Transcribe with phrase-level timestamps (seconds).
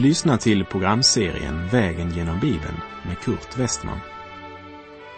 [0.00, 4.00] Du lyssnar till programserien Vägen genom Bibeln med Kurt Westman.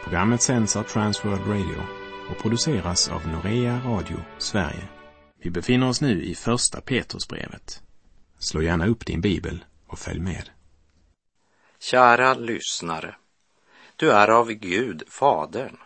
[0.04, 1.82] Programmet sänds av Transworld Radio
[2.30, 4.88] och produceras av Norea Radio Sverige.
[5.42, 7.82] Vi befinner oss nu i Första Petrusbrevet.
[8.38, 10.50] Slå gärna upp din bibel och följ med.
[11.80, 13.16] Kära lyssnare.
[13.96, 15.76] Du är av Gud, Fadern,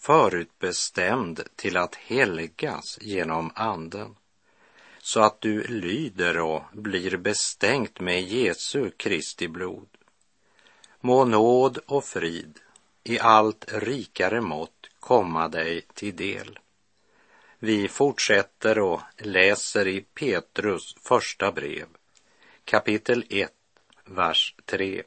[0.00, 4.14] förutbestämd till att helgas genom Anden
[5.08, 9.88] så att du lyder och blir bestänkt med Jesu Kristi blod.
[11.00, 12.58] Må nåd och frid
[13.04, 16.58] i allt rikare mått komma dig till del.
[17.58, 21.86] Vi fortsätter och läser i Petrus första brev,
[22.64, 23.52] kapitel 1,
[24.04, 25.02] vers 3.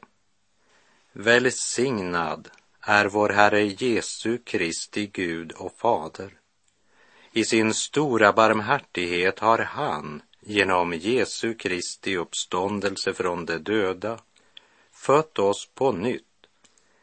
[1.12, 2.48] Välsignad
[2.80, 6.41] är vår Herre Jesu Kristi Gud och Fader
[7.32, 14.18] i sin stora barmhärtighet har han genom Jesu Kristi uppståndelse från de döda
[14.92, 16.24] fött oss på nytt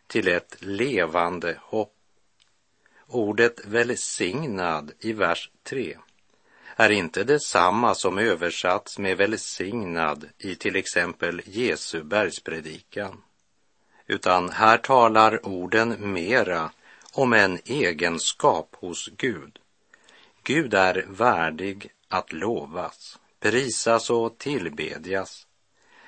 [0.08, 1.94] till ett levande hopp.
[3.08, 5.98] Ordet välsignad i vers 3
[6.76, 13.22] är inte detsamma som översatts med välsignad i till exempel Jesu bergspredikan,
[14.08, 16.72] utan här talar orden mera
[17.14, 19.59] om en egenskap hos Gud
[20.44, 25.48] Gud är värdig att lovas, prisas och tillbedjas.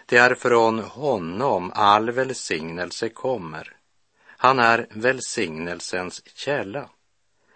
[0.06, 3.76] Det är från honom all välsignelse kommer.
[4.26, 6.90] Han är välsignelsens källa.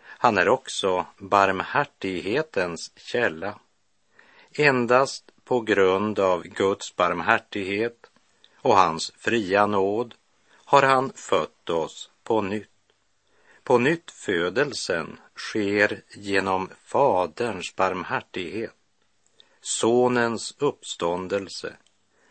[0.04, 3.60] Han är också barmhärtighetens källa.
[4.52, 8.12] Endast på grund av Guds barmhärtighet
[8.56, 10.16] och hans fria nåd
[10.52, 12.70] har han fött oss på nytt.
[13.64, 18.76] På nytt födelsen sker genom Faderns barmhärtighet,
[19.62, 21.76] Sonens uppståndelse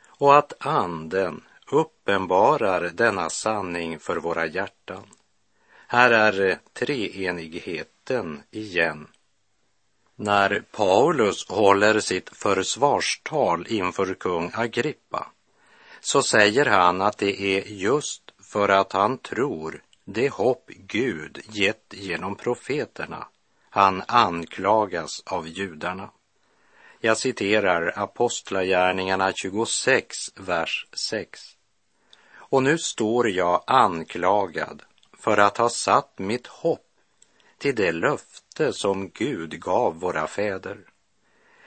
[0.08, 5.04] och att Anden uppenbarar denna sanning för våra hjärtan.
[5.86, 9.06] Här är treenigheten igen.
[10.16, 15.30] När Paulus håller sitt försvarstal inför kung Agrippa
[16.00, 21.94] så säger han att det är just för att han tror det hopp Gud gett
[21.94, 23.28] genom profeterna.
[23.70, 26.10] Han anklagas av judarna.
[27.00, 31.40] Jag citerar Apostlagärningarna 26, vers 6.
[32.32, 34.82] Och nu står jag anklagad
[35.18, 36.86] för att ha satt mitt hopp
[37.58, 40.78] till det löfte som Gud gav våra fäder.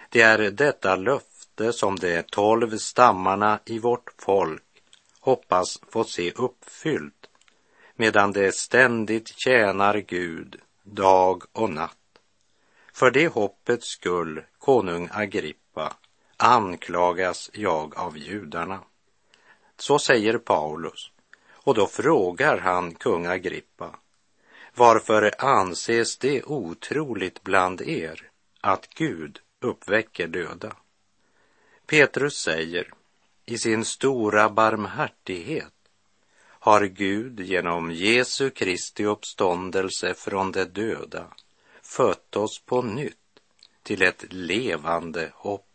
[0.09, 4.63] Det är detta löfte som de tolv stammarna i vårt folk
[5.19, 7.29] hoppas få se uppfyllt
[7.97, 11.97] medan de ständigt tjänar Gud dag och natt.
[12.93, 15.93] För det hoppets skull, konung Agrippa,
[16.37, 18.79] anklagas jag av judarna.
[19.77, 21.11] Så säger Paulus,
[21.51, 23.95] och då frågar han kung Agrippa,
[24.75, 28.29] varför anses det otroligt bland er
[28.61, 30.75] att Gud uppväcker döda?
[31.85, 32.93] Petrus säger,
[33.45, 35.76] i sin stora barmhärtighet
[36.59, 41.27] har Gud genom Jesu Kristi uppståndelse från de döda
[41.81, 43.39] fött oss på nytt
[43.83, 45.67] till ett levande hopp.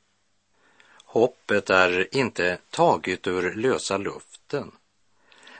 [1.04, 4.72] Hoppet är inte taget ur lösa luften.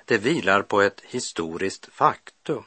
[0.05, 2.65] Det vilar på ett historiskt faktum,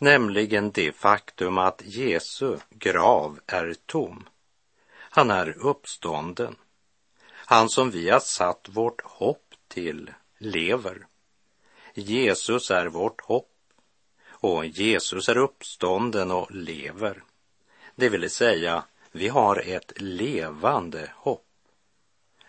[0.00, 4.28] nämligen det faktum att Jesu grav är tom.
[4.94, 6.56] Han är uppstånden.
[7.26, 11.06] Han som vi har satt vårt hopp till lever.
[11.94, 13.50] Jesus är vårt hopp
[14.28, 17.22] och Jesus är uppstånden och lever.
[17.94, 21.46] Det vill säga, vi har ett levande hopp.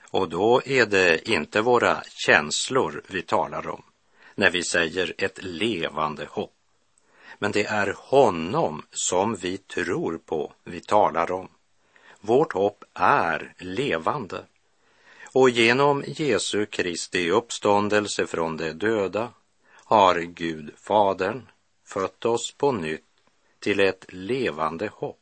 [0.09, 3.83] Och då är det inte våra känslor vi talar om
[4.35, 6.53] när vi säger ett levande hopp.
[7.39, 11.47] Men det är honom som vi tror på vi talar om.
[12.21, 14.45] Vårt hopp är levande.
[15.35, 19.33] Och genom Jesu Kristi uppståndelse från de döda
[19.69, 21.49] har Gud Fadern
[21.85, 23.03] fött oss på nytt
[23.59, 25.19] till ett levande hopp.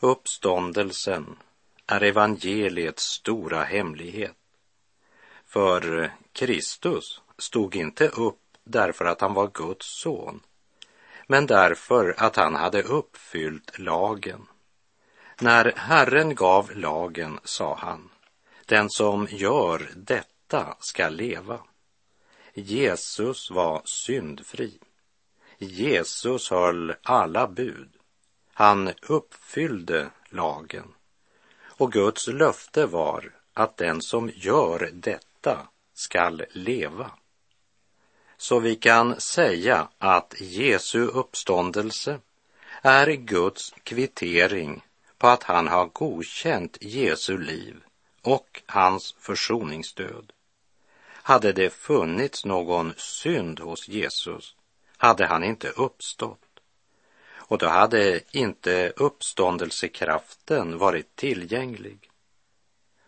[0.00, 1.36] Uppståndelsen
[1.86, 4.36] är evangeliets stora hemlighet.
[5.46, 10.40] För Kristus stod inte upp därför att han var Guds son,
[11.26, 14.46] men därför att han hade uppfyllt lagen.
[15.40, 18.10] När Herren gav lagen sa han,
[18.66, 21.60] den som gör detta ska leva.
[22.54, 24.78] Jesus var syndfri.
[25.58, 27.88] Jesus höll alla bud.
[28.52, 30.94] Han uppfyllde lagen.
[31.62, 37.10] Och Guds löfte var att den som gör detta skall leva.
[38.36, 42.20] Så vi kan säga att Jesu uppståndelse
[42.82, 44.84] är Guds kvittering
[45.18, 47.82] på att han har godkänt Jesu liv
[48.26, 50.32] och hans försoningsdöd.
[51.06, 54.56] Hade det funnits någon synd hos Jesus
[54.96, 56.60] hade han inte uppstått.
[57.34, 62.10] Och då hade inte uppståndelsekraften varit tillgänglig.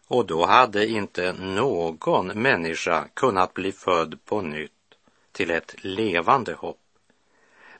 [0.06, 4.72] Och då hade inte någon människa kunnat bli född på nytt
[5.32, 6.80] till ett levande hopp.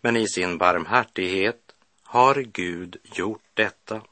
[0.00, 4.02] Men i sin barmhärtighet har Gud gjort detta.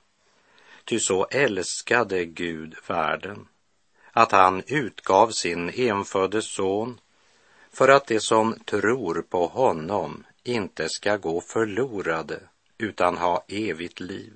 [0.86, 3.48] Ty så älskade Gud världen
[4.12, 7.00] att han utgav sin enfödde son
[7.72, 12.40] för att de som tror på honom inte ska gå förlorade
[12.78, 14.32] utan ha evigt liv.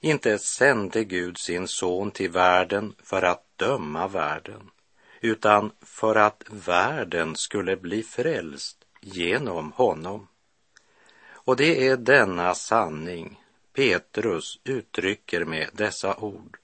[0.00, 4.70] Inte sände Gud sin son till världen för att döma världen,
[5.20, 10.28] utan för att världen skulle bli frälst genom honom.
[11.30, 13.40] Och det är denna sanning
[13.78, 16.56] Petrus uttrycker med dessa ord.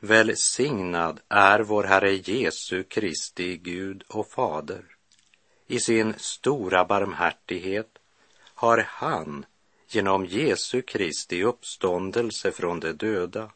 [0.00, 4.84] Välsignad är vår Herre Jesu Kristi Gud och Fader.
[5.66, 7.98] I sin stora barmhärtighet
[8.54, 9.46] har han
[9.88, 13.50] genom Jesu Kristi uppståndelse från de döda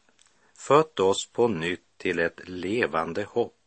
[0.67, 3.57] fött oss på nytt till ett levande hopp,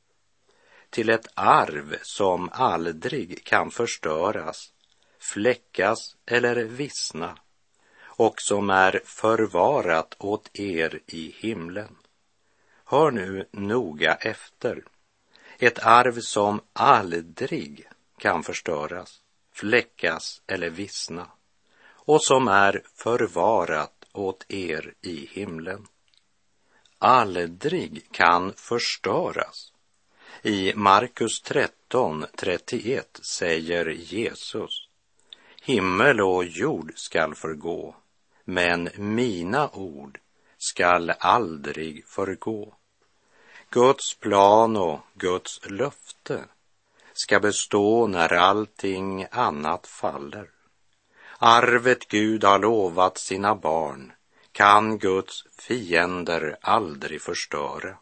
[0.90, 4.72] till ett arv som aldrig kan förstöras,
[5.18, 7.38] fläckas eller vissna
[8.20, 11.96] och som är förvarat åt er i himlen.
[12.84, 14.84] Hör nu noga efter.
[15.58, 17.88] Ett arv som aldrig
[18.18, 19.20] kan förstöras,
[19.52, 21.26] fläckas eller vissna
[21.88, 25.86] och som är förvarat åt er i himlen.
[26.98, 29.72] Aldrig kan förstöras.
[30.42, 34.90] I Markus 13, 31 säger Jesus
[35.62, 37.94] Himmel och jord skall förgå,
[38.50, 40.18] men mina ord
[40.58, 42.74] skall aldrig förgå.
[43.70, 46.44] Guds plan och Guds löfte
[47.12, 50.50] ska bestå när allting annat faller.
[51.38, 54.12] Arvet Gud har lovat sina barn
[54.52, 57.96] kan Guds fiender aldrig förstöra.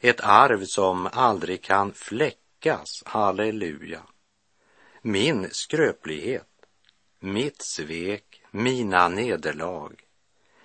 [0.00, 4.02] Ett arv som aldrig kan fläckas, halleluja.
[5.02, 6.48] Min skröplighet,
[7.20, 9.92] mitt svek, mina nederlag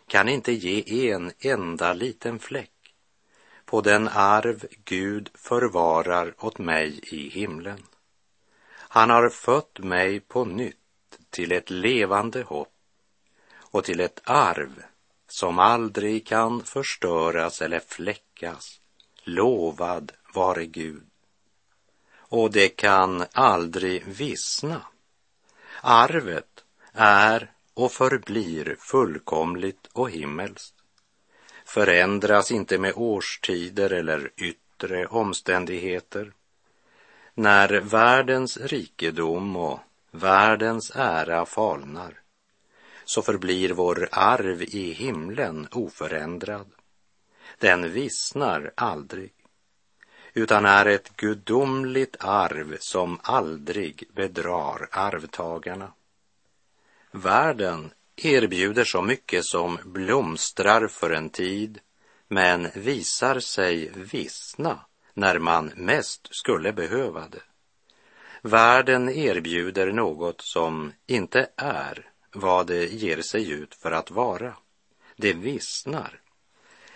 [0.07, 2.71] kan inte ge en enda liten fläck
[3.65, 7.83] på den arv Gud förvarar åt mig i himlen.
[8.69, 12.73] Han har fött mig på nytt till ett levande hopp
[13.57, 14.83] och till ett arv
[15.27, 18.81] som aldrig kan förstöras eller fläckas.
[19.23, 21.09] Lovad vare Gud.
[22.11, 24.81] Och det kan aldrig vissna.
[25.81, 26.63] Arvet
[26.93, 30.75] är och förblir fullkomligt och himmelskt.
[31.65, 36.33] Förändras inte med årstider eller yttre omständigheter.
[37.33, 39.79] När världens rikedom och
[40.11, 42.19] världens ära falnar,
[43.05, 46.67] så förblir vår arv i himlen oförändrad.
[47.59, 49.33] Den vissnar aldrig,
[50.33, 55.91] utan är ett gudomligt arv som aldrig bedrar arvtagarna.
[57.17, 61.79] Världen erbjuder så mycket som blomstrar för en tid,
[62.27, 64.79] men visar sig vissna
[65.13, 67.41] när man mest skulle behöva det.
[68.41, 74.53] Världen erbjuder något som inte är vad det ger sig ut för att vara.
[75.15, 76.21] Det vissnar.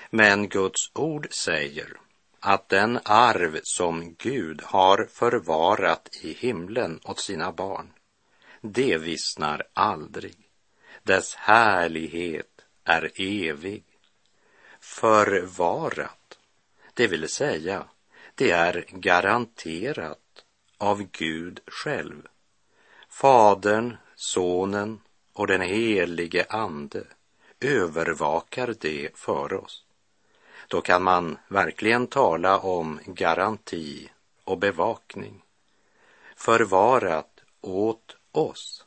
[0.10, 1.98] Men Guds ord säger
[2.40, 7.94] att den arv som Gud har förvarat i himlen åt sina barn,
[8.62, 10.36] det vissnar aldrig.
[11.04, 13.84] Dess härlighet är evig.
[14.80, 16.40] Förvarat,
[16.94, 17.86] det vill säga,
[18.36, 20.46] det är garanterat
[20.78, 22.28] av Gud själv.
[23.10, 25.00] Fadern, Sonen
[25.34, 27.04] och den helige Ande
[27.60, 29.86] övervakar det för oss.
[30.68, 34.10] Då kan man verkligen tala om garanti
[34.44, 35.44] och bevakning.
[36.36, 38.86] Förvarat åt oss.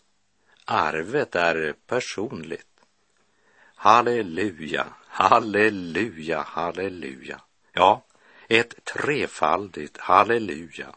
[0.65, 2.67] Arvet är personligt.
[3.75, 7.41] Halleluja, halleluja, halleluja.
[7.73, 8.05] Ja,
[8.49, 10.95] ett trefaldigt halleluja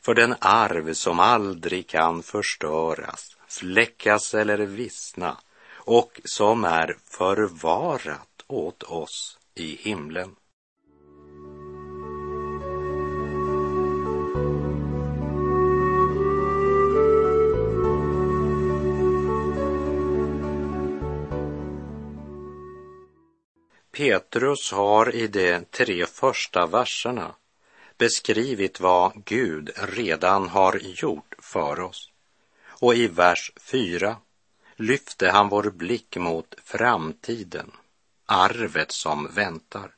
[0.00, 5.36] för den arv som aldrig kan förstöras, fläckas eller vissna
[5.74, 10.36] och som är förvarat åt oss i himlen.
[24.00, 27.34] Petrus har i de tre första verserna
[27.98, 32.10] beskrivit vad Gud redan har gjort för oss.
[32.66, 34.16] Och i vers 4
[34.76, 37.72] lyfte han vår blick mot framtiden,
[38.26, 39.94] arvet som väntar.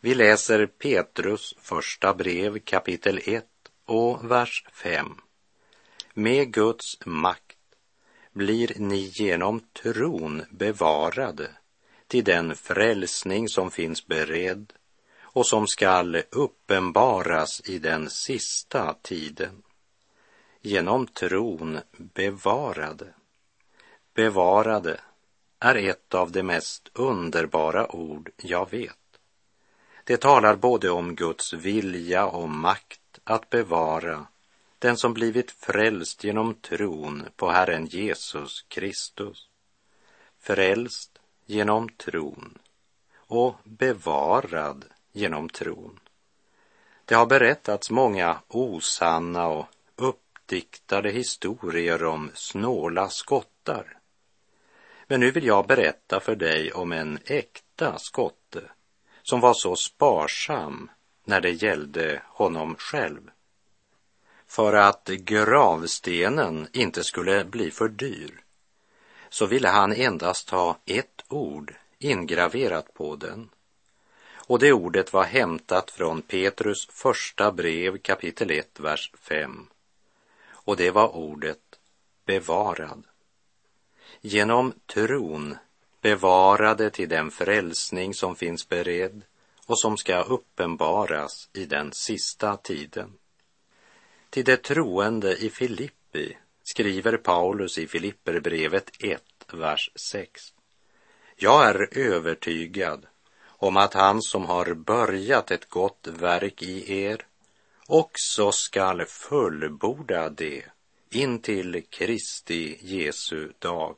[0.00, 3.44] Vi läser Petrus första brev kapitel 1
[3.84, 5.20] och vers 5.
[6.14, 7.58] Med Guds makt
[8.32, 11.50] blir ni genom tron bevarade
[12.08, 14.72] till den frälsning som finns beredd
[15.22, 19.62] och som skall uppenbaras i den sista tiden.
[20.60, 23.14] Genom tron bevarade.
[24.14, 25.00] Bevarade
[25.58, 28.98] är ett av de mest underbara ord jag vet.
[30.04, 34.26] Det talar både om Guds vilja och makt att bevara
[34.78, 39.48] den som blivit frälst genom tron på Herren Jesus Kristus.
[40.40, 41.13] Frälst
[41.46, 42.58] genom tron
[43.16, 46.00] och bevarad genom tron.
[47.04, 53.98] Det har berättats många osanna och uppdiktade historier om snåla skottar.
[55.06, 58.62] Men nu vill jag berätta för dig om en äkta skotte
[59.22, 60.90] som var så sparsam
[61.24, 63.30] när det gällde honom själv.
[64.46, 68.40] För att gravstenen inte skulle bli för dyr
[69.28, 73.50] så ville han endast ha ett ord ingraverat på den.
[74.46, 79.66] Och det ordet var hämtat från Petrus första brev kapitel 1, vers 5.
[80.50, 81.78] Och det var ordet
[82.24, 83.02] bevarad.
[84.20, 85.56] Genom tron
[86.00, 89.22] bevarade till den frälsning som finns beredd
[89.66, 93.12] och som ska uppenbaras i den sista tiden.
[94.30, 100.54] Till det troende i Filippi skriver Paulus i Filipperbrevet 1, vers 6.
[101.44, 103.06] Jag är övertygad
[103.46, 107.26] om att han som har börjat ett gott verk i er
[107.86, 110.64] också skall fullborda det
[111.10, 113.96] in till Kristi Jesu dag.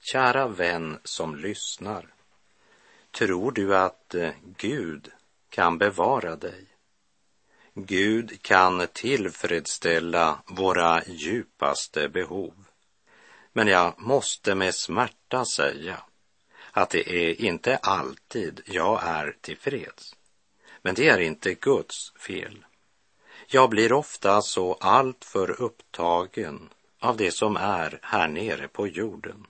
[0.00, 2.14] Kära vän som lyssnar,
[3.10, 5.10] tror du att eh, Gud
[5.50, 6.66] kan bevara dig?
[7.74, 12.54] Gud kan tillfredsställa våra djupaste behov.
[13.52, 16.02] Men jag måste med smärta säga
[16.76, 20.16] att det är inte alltid jag är tillfreds.
[20.82, 22.64] Men det är inte Guds fel.
[23.46, 26.68] Jag blir ofta så alltför upptagen
[27.00, 29.46] av det som är här nere på jorden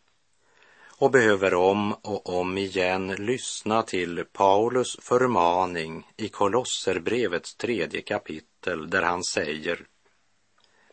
[0.99, 9.02] och behöver om och om igen lyssna till Paulus förmaning i Kolosserbrevets tredje kapitel där
[9.02, 9.87] han säger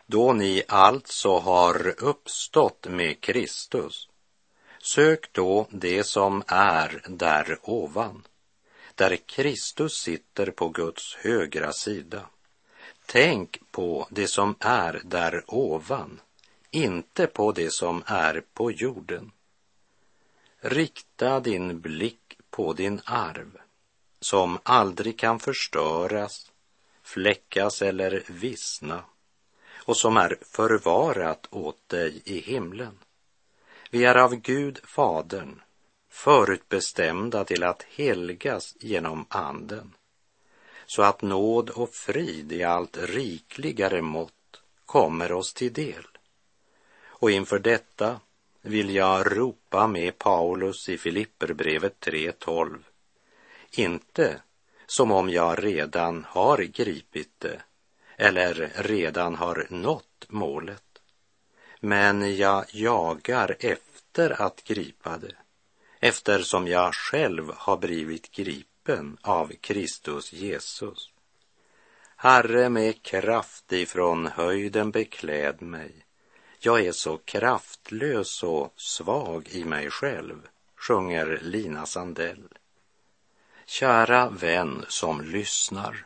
[0.05, 4.09] Då ni alltså har uppstått med Kristus,
[4.85, 8.27] sök då det som är där ovan,
[8.95, 12.29] där Kristus sitter på Guds högra sida.
[13.05, 16.21] Tänk på det som är där ovan,
[16.71, 19.31] inte på det som är på jorden.
[20.59, 23.57] Rikta din blick på din arv
[24.19, 26.51] som aldrig kan förstöras,
[27.03, 29.03] fläckas eller vissna
[29.85, 32.97] och som är förvarat åt dig i himlen.
[33.93, 35.62] Vi är av Gud, Fadern,
[36.09, 39.93] förutbestämda till att helgas genom Anden,
[40.85, 46.07] så att nåd och frid i allt rikligare mått kommer oss till del.
[47.03, 48.19] Och inför detta
[48.62, 52.77] vill jag ropa med Paulus i Filipperbrevet 3.12.
[53.71, 54.41] Inte
[54.85, 57.62] som om jag redan har gripit det
[58.17, 60.92] eller redan har nått målet.
[61.85, 65.35] Men jag jagar efter att gripa det
[65.99, 71.09] eftersom jag själv har blivit gripen av Kristus Jesus.
[72.15, 76.05] Herre, med kraft ifrån höjden bekläd mig
[76.65, 82.47] jag är så kraftlös och svag i mig själv, sjunger Lina Sandell.
[83.65, 86.05] Kära vän som lyssnar.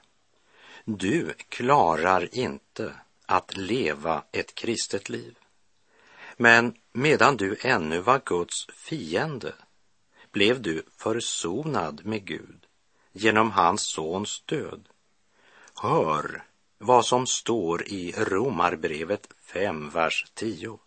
[0.86, 2.94] Du klarar inte
[3.26, 5.36] att leva ett kristet liv.
[6.38, 9.54] Men medan du ännu var Guds fiende
[10.32, 12.66] blev du försonad med Gud
[13.12, 14.90] genom hans sons död.
[15.82, 16.44] Hör
[16.78, 20.80] vad som står i Romarbrevet 5, vers 10.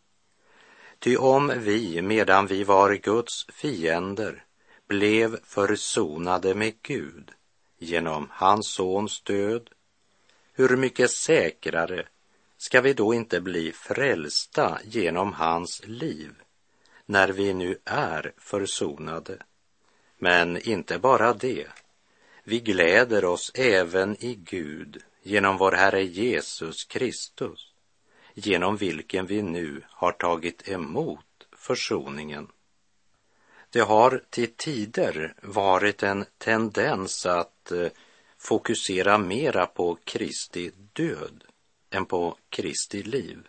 [0.98, 4.44] Ty om vi, medan vi var Guds fiender,
[4.88, 7.30] blev försonade med Gud
[7.78, 9.70] genom hans sons död,
[10.52, 12.06] hur mycket säkrare
[12.62, 16.34] ska vi då inte bli frälsta genom hans liv
[17.06, 19.38] när vi nu är försonade
[20.18, 21.66] Men inte bara det.
[22.44, 27.72] Vi gläder oss även i Gud genom vår Herre Jesus Kristus,
[28.34, 32.48] genom vilken vi nu har tagit emot försoningen.
[33.70, 37.88] Det har till tider varit en tendens att eh,
[38.38, 41.44] fokusera mera på Kristi död
[41.90, 43.48] än på Kristi liv.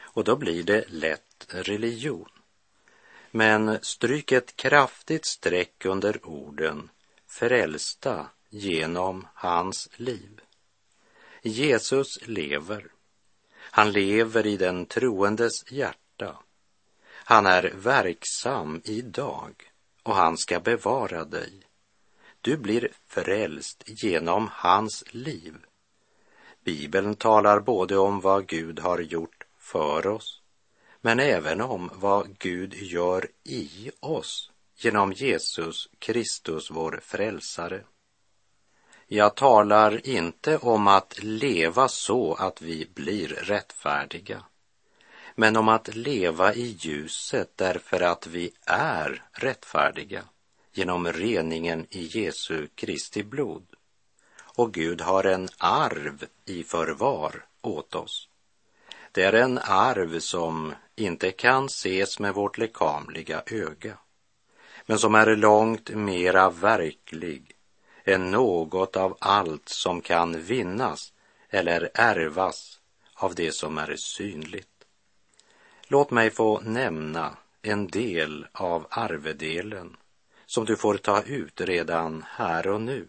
[0.00, 2.28] Och då blir det lätt religion.
[3.30, 6.90] Men stryk ett kraftigt streck under orden
[7.26, 10.40] frälsta genom hans liv.
[11.42, 12.86] Jesus lever.
[13.58, 16.36] Han lever i den troendes hjärta.
[17.08, 19.70] Han är verksam idag
[20.02, 21.52] och han ska bevara dig.
[22.40, 25.56] Du blir frälst genom hans liv.
[26.66, 30.42] Bibeln talar både om vad Gud har gjort för oss,
[31.00, 37.84] men även om vad Gud gör i oss genom Jesus Kristus, vår frälsare.
[39.06, 44.42] Jag talar inte om att leva så att vi blir rättfärdiga,
[45.34, 50.24] men om att leva i ljuset därför att vi är rättfärdiga
[50.72, 53.75] genom reningen i Jesu Kristi blod.
[54.56, 58.28] Och Gud har en arv i förvar åt oss.
[59.12, 63.98] Det är en arv som inte kan ses med vårt lekamliga öga,
[64.86, 67.56] men som är långt mera verklig
[68.04, 71.12] än något av allt som kan vinnas
[71.50, 72.80] eller ärvas
[73.14, 74.84] av det som är synligt.
[75.88, 79.96] Låt mig få nämna en del av arvedelen
[80.46, 83.06] som du får ta ut redan här och nu.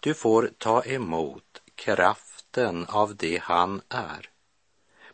[0.00, 4.30] Du får ta emot kraften av det han är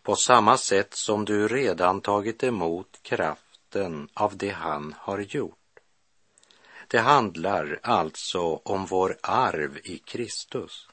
[0.05, 5.59] på samma sätt som du redan tagit emot kraften av det han har gjort.
[6.89, 10.89] Det handlar alltså om vår arv i Kristus.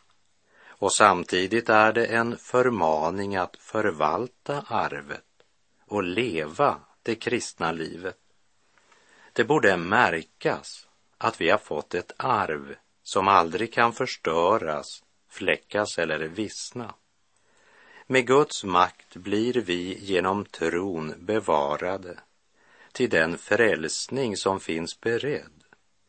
[0.68, 5.26] Och samtidigt är det en förmaning att förvalta arvet
[5.86, 8.20] och leva det kristna livet.
[9.34, 16.20] Det borde märkas att vi har fått ett arv som aldrig kan förstöras, fläckas eller
[16.20, 16.96] vissna.
[18.08, 22.20] Med Guds makt blir vi genom tron bevarade
[22.92, 25.64] till den frälsning som finns beredd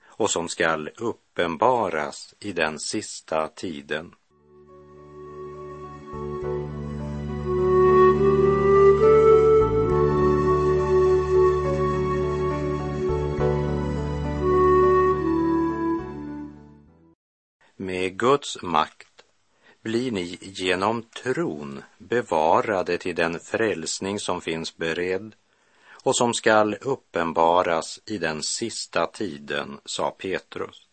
[0.04, 4.14] och som skall uppenbaras i den sista tiden.
[17.92, 19.24] Med Guds makt
[19.82, 25.34] blir ni genom tron bevarade till den frälsning som finns beredd
[26.02, 30.86] och som skall uppenbaras i den sista tiden, sa Petrus.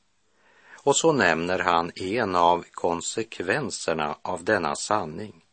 [0.74, 5.44] Och så nämner han en av konsekvenserna av denna sanning,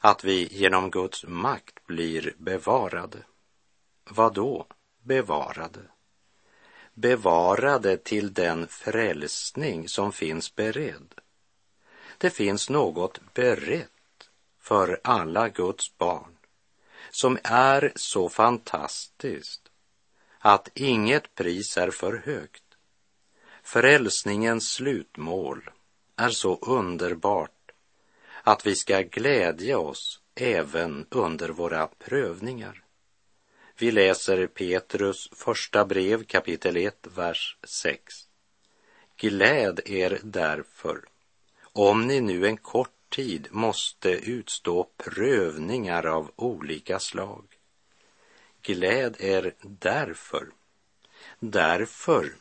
[0.00, 3.18] att vi genom Guds makt blir bevarade.
[4.10, 4.66] Vad då
[5.02, 5.80] bevarade?
[6.98, 11.14] Bevarade till den frälsning som finns beredd.
[12.18, 13.90] Det finns något berett
[14.60, 16.36] för alla Guds barn
[17.10, 19.62] som är så fantastiskt
[20.38, 22.64] att inget pris är för högt.
[23.62, 25.70] Frälsningens slutmål
[26.16, 27.70] är så underbart
[28.42, 32.85] att vi ska glädja oss även under våra prövningar.
[33.78, 38.14] Vi läser Petrus första brev kapitel 1, vers 6.
[39.16, 41.04] Gläd er därför,
[41.62, 47.44] om ni nu en kort tid måste utstå prövningar av olika slag.
[48.62, 50.46] Gläd er därför.
[51.38, 52.34] Därför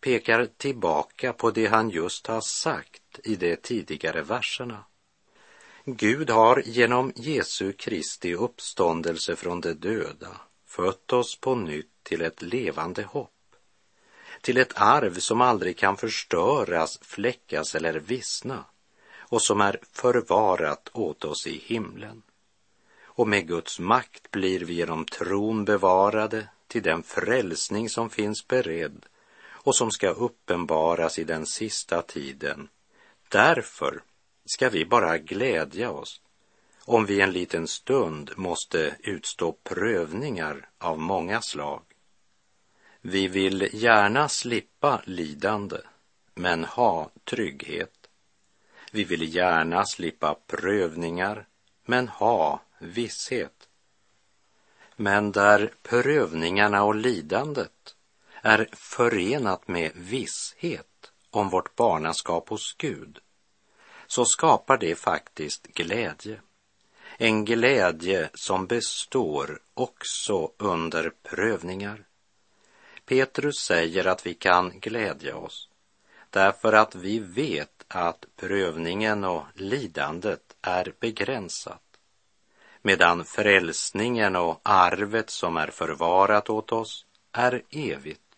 [0.00, 4.84] pekar tillbaka på det han just har sagt i de tidigare verserna.
[5.84, 12.42] Gud har genom Jesu Kristi uppståndelse från de döda fött oss på nytt till ett
[12.42, 13.56] levande hopp,
[14.40, 18.64] till ett arv som aldrig kan förstöras, fläckas eller vissna
[19.18, 22.22] och som är förvarat åt oss i himlen.
[23.02, 29.06] Och med Guds makt blir vi genom tron bevarade till den frälsning som finns beredd
[29.42, 32.68] och som ska uppenbaras i den sista tiden.
[33.28, 34.02] Därför
[34.44, 36.20] ska vi bara glädja oss
[36.90, 41.82] om vi en liten stund måste utstå prövningar av många slag.
[43.00, 45.76] Vi vill gärna slippa lidande,
[46.34, 48.08] men ha trygghet.
[48.92, 51.46] Vi vill gärna slippa prövningar,
[51.84, 53.68] men ha visshet.
[54.96, 57.96] Men där prövningarna och lidandet
[58.42, 63.18] är förenat med visshet om vårt barnaskap hos Gud,
[64.06, 66.40] så skapar det faktiskt glädje.
[67.22, 72.04] En glädje som består också under prövningar.
[73.06, 75.68] Petrus säger att vi kan glädja oss
[76.30, 81.82] därför att vi vet att prövningen och lidandet är begränsat
[82.82, 88.36] medan frälsningen och arvet som är förvarat åt oss är evigt.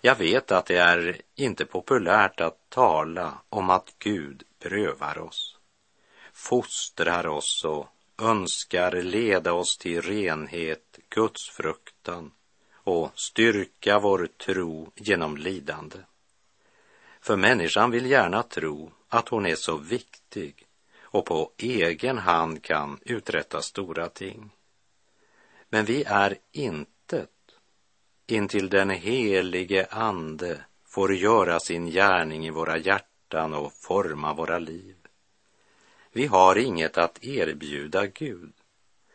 [0.00, 5.55] Jag vet att det är inte populärt att tala om att Gud prövar oss,
[6.36, 12.30] fostrar oss och önskar leda oss till renhet, gudsfruktan
[12.74, 15.98] och styrka vår tro genom lidande.
[17.20, 20.66] För människan vill gärna tro att hon är så viktig
[20.98, 24.50] och på egen hand kan uträtta stora ting.
[25.68, 27.30] Men vi är intet
[28.26, 34.95] intill den helige Ande får göra sin gärning i våra hjärtan och forma våra liv.
[36.16, 38.52] Vi har inget att erbjuda Gud.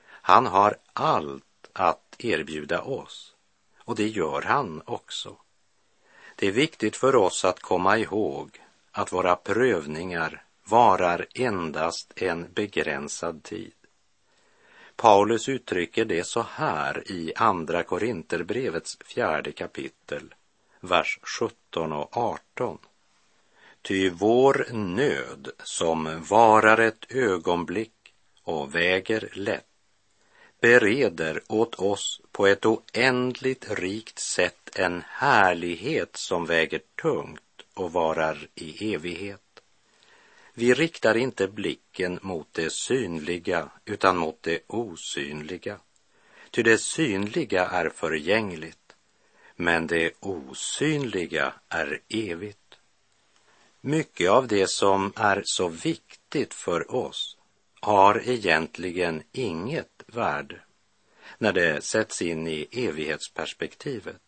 [0.06, 3.36] Han har allt att erbjuda oss
[3.78, 5.36] och det gör han också.
[6.36, 8.62] Det är viktigt för oss att komma ihåg
[8.92, 13.74] att våra prövningar varar endast en begränsad tid.
[14.96, 20.34] Paulus uttrycker det så här i Andra Korinterbrevets fjärde kapitel,
[20.80, 22.78] vers 17 och 18.
[23.82, 28.14] Ty vår nöd som varar ett ögonblick
[28.44, 29.66] och väger lätt
[30.62, 37.42] bereder åt oss på ett oändligt rikt sätt en härlighet som väger tungt
[37.74, 39.42] och varar i evighet.
[40.54, 45.78] Vi riktar inte blicken mot det synliga utan mot det osynliga.
[46.52, 48.96] Ty det synliga är förgängligt,
[49.56, 52.61] men det osynliga är evigt.
[53.84, 57.38] Mycket av det som är så viktigt för oss
[57.80, 60.60] har egentligen inget värde
[61.38, 64.22] när det sätts in i evighetsperspektivet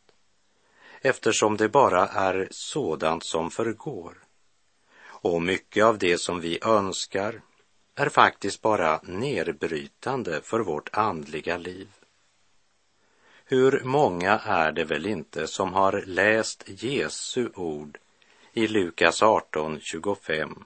[1.02, 4.18] eftersom det bara är sådant som förgår.
[5.06, 7.42] Och mycket av det som vi önskar
[7.96, 11.88] är faktiskt bara nedbrytande för vårt andliga liv.
[13.46, 18.00] Hur många är det väl inte som har läst Jesu ord
[18.56, 20.64] i Lukas 18.25.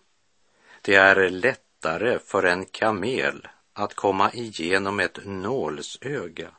[0.82, 6.52] Det är lättare för en kamel att komma igenom ett nålsöga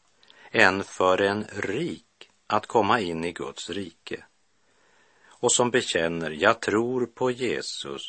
[0.50, 4.24] än för en rik att komma in i Guds rike.
[5.26, 8.02] Och som bekänner, jag tror på Jesus,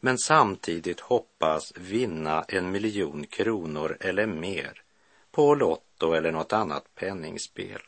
[0.00, 4.82] men samtidigt hoppas vinna en miljon kronor eller mer
[5.30, 7.82] på Lotto eller något annat penningspel.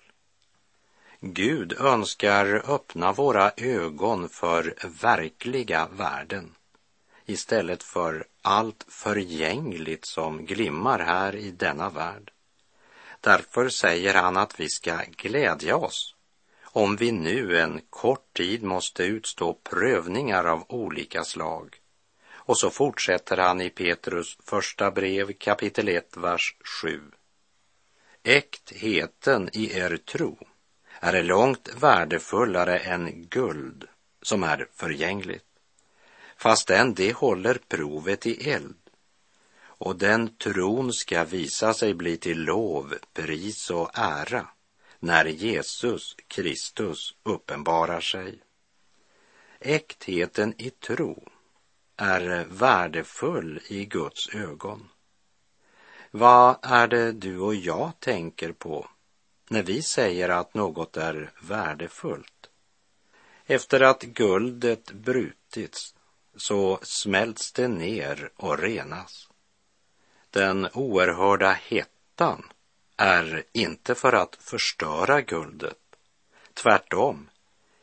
[1.20, 6.54] Gud önskar öppna våra ögon för verkliga värden
[7.26, 12.30] istället för allt förgängligt som glimmar här i denna värld.
[13.20, 16.14] Därför säger han att vi ska glädja oss
[16.62, 21.76] om vi nu en kort tid måste utstå prövningar av olika slag.
[22.32, 27.02] Och så fortsätter han i Petrus första brev kapitel 1, vers 7.
[28.22, 30.38] Äktheten i er tro
[31.00, 33.88] är långt värdefullare än guld
[34.22, 35.44] som är förgängligt,
[36.36, 38.76] fastän det håller provet i eld.
[39.60, 44.48] Och den tron ska visa sig bli till lov, pris och ära
[44.98, 48.42] när Jesus Kristus uppenbarar sig.
[49.60, 51.28] Äktheten i tro
[51.96, 54.88] är värdefull i Guds ögon.
[56.10, 58.88] Vad är det du och jag tänker på
[59.50, 62.50] när vi säger att något är värdefullt.
[63.46, 65.94] Efter att guldet brutits
[66.36, 69.28] så smälts det ner och renas.
[70.30, 72.52] Den oerhörda hettan
[72.96, 75.78] är inte för att förstöra guldet.
[76.54, 77.28] Tvärtom,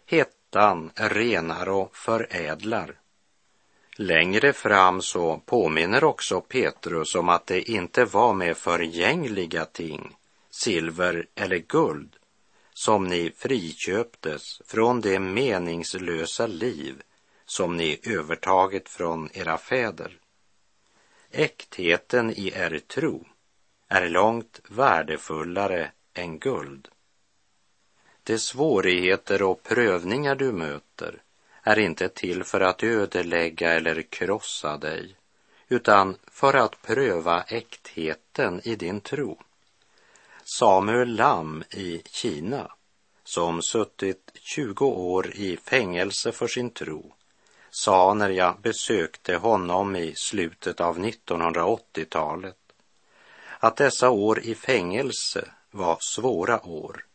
[0.05, 2.95] hettan renar och förädlar.
[3.97, 10.15] Längre fram så påminner också Petrus om att det inte var med förgängliga ting
[10.55, 12.15] silver eller guld
[12.73, 17.01] som ni friköptes från det meningslösa liv
[17.45, 20.17] som ni övertagit från era fäder.
[21.31, 23.27] Äktheten i er tro
[23.87, 26.87] är långt värdefullare än guld.
[28.23, 31.21] De svårigheter och prövningar du möter
[31.61, 35.15] är inte till för att ödelägga eller krossa dig,
[35.67, 39.39] utan för att pröva äktheten i din tro.
[40.47, 42.71] Samuel Lam i Kina
[43.23, 47.13] som suttit 20 år i fängelse för sin tro,
[47.69, 52.57] sa när jag besökte honom i slutet av 1980-talet
[53.59, 57.05] att dessa år i fängelse var svåra år.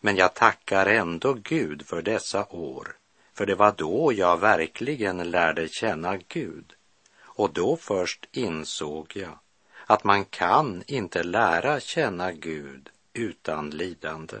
[0.00, 2.96] Men jag tackar ändå Gud för dessa år,
[3.34, 6.72] för det var då jag verkligen lärde känna Gud.
[7.20, 9.38] Och då först insåg jag
[9.86, 14.36] att man kan inte lära känna Gud utan lidande.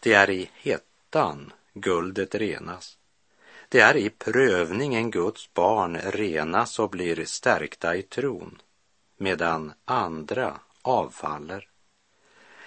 [0.00, 2.98] Det är i hettan guldet renas.
[3.68, 8.62] Det är i prövningen Guds barn renas och blir stärkta i tron,
[9.16, 11.68] medan andra avfaller.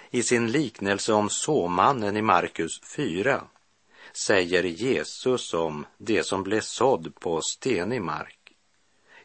[0.10, 3.44] I sin liknelse om såmannen i Markus 4
[4.14, 8.54] säger Jesus om det som blev sådd på stenig mark.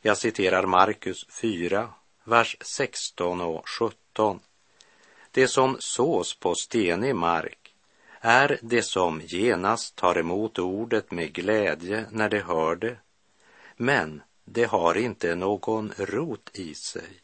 [0.01, 1.89] Jag citerar Markus 4,
[2.25, 4.41] vers 16 och 17.
[5.31, 7.75] Det som sås på stenig mark
[8.21, 12.97] är det som genast tar emot ordet med glädje när det hör det,
[13.77, 17.21] men det har inte någon rot i sig,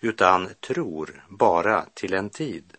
[0.00, 2.76] utan tror bara till en tid.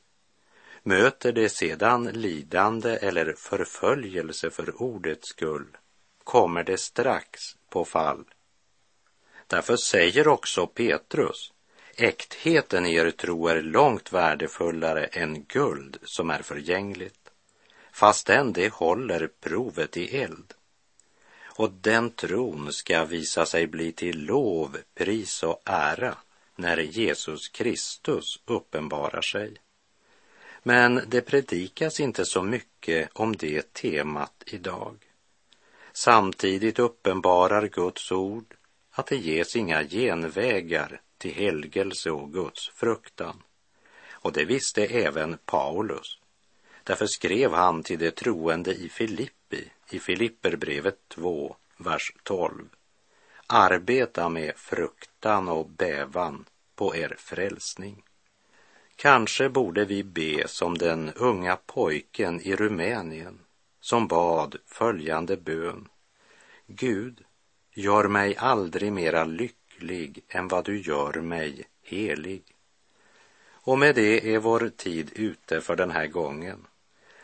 [0.83, 5.77] Möter det sedan lidande eller förföljelse för ordets skull
[6.23, 8.25] kommer det strax på fall.
[9.51, 11.53] Därför säger också Petrus,
[11.95, 17.31] äktheten i er tro är långt värdefullare än guld som är förgängligt,
[17.91, 20.53] fastän det håller provet i eld.
[21.43, 26.17] Och den tron ska visa sig bli till lov, pris och ära
[26.55, 29.53] när Jesus Kristus uppenbarar sig.
[30.63, 34.95] Men det predikas inte så mycket om det temat idag.
[35.93, 38.55] Samtidigt uppenbarar Guds ord
[38.91, 43.43] att det ges inga genvägar till helgelse och Guds fruktan.
[44.11, 46.17] Och det visste även Paulus.
[46.83, 52.69] Därför skrev han till de troende i Filippi, i Filipperbrevet 2, vers 12.
[53.47, 58.03] Arbeta med fruktan och bävan på er frälsning.
[58.95, 63.39] Kanske borde vi be som den unga pojken i Rumänien
[63.79, 65.87] som bad följande bön.
[66.67, 67.23] Gud,
[67.73, 72.43] gör mig aldrig mera lycklig än vad du gör mig helig.
[73.49, 76.67] Och med det är vår tid ute för den här gången.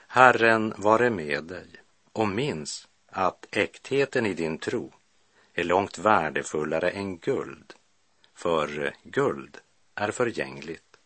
[0.08, 1.68] Herren vare med dig
[2.12, 4.94] och minns att äktheten i din tro
[5.54, 7.74] är långt värdefullare än guld,
[8.36, 9.58] för guld
[9.96, 10.98] är förgängligt.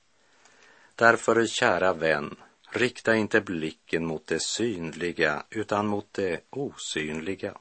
[0.95, 2.35] Därför, kära vän,
[2.71, 7.57] rikta inte blicken mot det synliga utan mot det osynliga.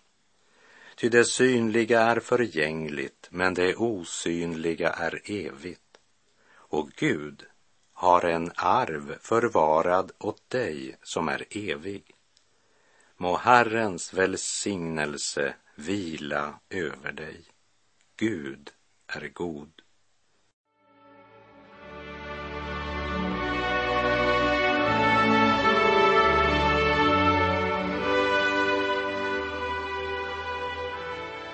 [1.01, 5.99] Ty det synliga är förgängligt, men det osynliga är evigt.
[6.55, 7.47] Och Gud
[7.93, 12.15] har en arv förvarad åt dig som är evig.
[13.17, 17.45] Må Herrens välsignelse vila över dig.
[18.17, 18.71] Gud
[19.07, 19.80] är god.